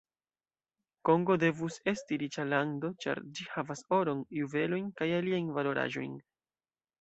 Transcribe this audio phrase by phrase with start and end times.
[1.09, 6.19] Kongo devus esti riĉa lando, ĉar ĝi havas oron, juvelojn kaj aliajn valoraĵojn.